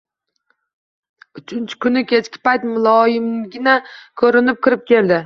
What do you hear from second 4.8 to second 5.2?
keldi